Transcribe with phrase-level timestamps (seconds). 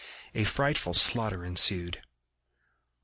[0.33, 2.01] A frightful slaughter ensued.